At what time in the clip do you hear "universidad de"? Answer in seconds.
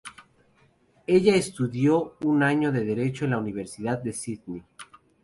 3.37-4.13